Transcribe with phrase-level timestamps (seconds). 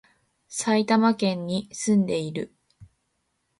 [0.47, 2.55] 埼玉県に、住んでいる